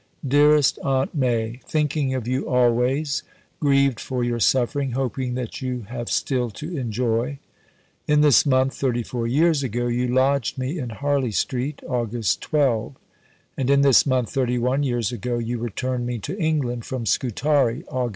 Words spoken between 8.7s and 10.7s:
34 years ago you lodged